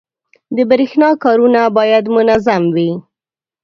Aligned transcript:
•د 0.55 0.57
برېښنا 0.71 1.09
کارونه 1.23 1.61
باید 1.77 2.05
منظم 2.15 2.63
وي. 2.75 2.91